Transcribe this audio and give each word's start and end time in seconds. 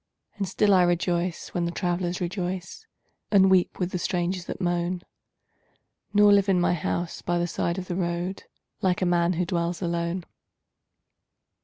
And 0.37 0.47
still 0.47 0.73
I 0.73 0.81
rejoice 0.81 1.49
when 1.49 1.65
the 1.65 1.71
travelers 1.71 2.19
rejoice 2.19 2.87
And 3.29 3.51
weep 3.51 3.77
with 3.77 3.91
the 3.91 3.99
strangers 3.99 4.45
that 4.45 4.59
moan, 4.59 5.03
Nor 6.11 6.33
live 6.33 6.49
in 6.49 6.59
my 6.59 6.73
house 6.73 7.21
by 7.21 7.37
the 7.37 7.45
side 7.45 7.77
of 7.77 7.85
the 7.87 7.95
road 7.95 8.45
Like 8.81 9.03
a 9.03 9.05
man 9.05 9.33
who 9.33 9.45
dwells 9.45 9.79
alone. 9.79 10.25